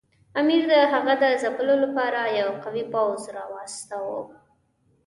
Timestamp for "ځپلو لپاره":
1.41-2.19